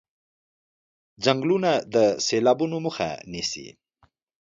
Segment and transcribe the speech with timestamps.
[1.23, 1.95] ځنګلونه د
[2.25, 3.67] سېلابونو مخه نيسي.